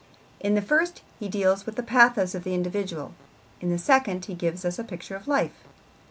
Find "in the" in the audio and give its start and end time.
0.39-0.63, 3.59-3.77